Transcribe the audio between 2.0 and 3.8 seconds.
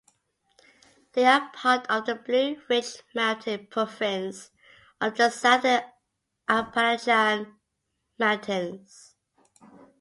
the Blue Ridge Mountain